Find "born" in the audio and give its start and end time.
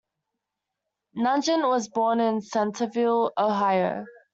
1.87-2.19